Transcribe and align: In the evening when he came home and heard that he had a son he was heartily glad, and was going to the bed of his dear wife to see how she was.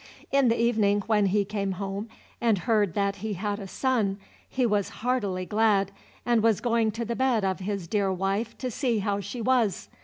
In 0.31 0.47
the 0.47 0.59
evening 0.59 1.01
when 1.05 1.27
he 1.27 1.45
came 1.45 1.73
home 1.73 2.07
and 2.41 2.57
heard 2.65 2.95
that 2.95 3.17
he 3.17 3.33
had 3.33 3.59
a 3.59 3.67
son 3.67 4.17
he 4.49 4.65
was 4.65 4.89
heartily 5.05 5.45
glad, 5.45 5.91
and 6.25 6.41
was 6.41 6.59
going 6.59 6.89
to 6.93 7.05
the 7.05 7.15
bed 7.15 7.45
of 7.45 7.59
his 7.59 7.85
dear 7.87 8.11
wife 8.11 8.57
to 8.57 8.71
see 8.71 8.97
how 8.97 9.19
she 9.19 9.41
was. 9.43 9.89